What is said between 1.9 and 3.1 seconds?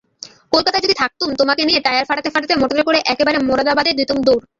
ফাটাতে ফাটাতে মোটরে করে